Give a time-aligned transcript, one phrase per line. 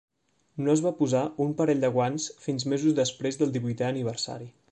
[0.67, 4.53] No es va posar un parell de guants fins mesos després del divuitè aniversari.